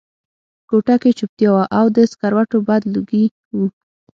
[0.69, 3.65] کوټه کې چوپتیا وه او د سګرټو بد لوګي وو